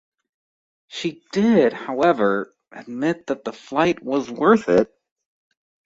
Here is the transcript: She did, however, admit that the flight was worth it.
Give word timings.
She 0.87 1.21
did, 1.31 1.73
however, 1.73 2.55
admit 2.71 3.27
that 3.27 3.45
the 3.45 3.53
flight 3.53 4.01
was 4.01 4.31
worth 4.31 4.67
it. 4.67 4.91